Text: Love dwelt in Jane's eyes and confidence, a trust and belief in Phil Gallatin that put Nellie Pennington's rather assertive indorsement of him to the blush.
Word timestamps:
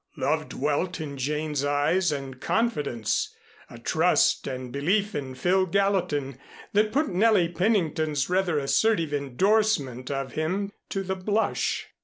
Love 0.17 0.49
dwelt 0.49 0.99
in 0.99 1.15
Jane's 1.15 1.63
eyes 1.63 2.11
and 2.11 2.41
confidence, 2.41 3.35
a 3.69 3.77
trust 3.77 4.47
and 4.47 4.71
belief 4.71 5.13
in 5.13 5.35
Phil 5.35 5.67
Gallatin 5.67 6.39
that 6.73 6.91
put 6.91 7.09
Nellie 7.09 7.49
Pennington's 7.49 8.27
rather 8.27 8.57
assertive 8.57 9.13
indorsement 9.13 10.09
of 10.09 10.31
him 10.31 10.71
to 10.89 11.03
the 11.03 11.15
blush. 11.15 11.85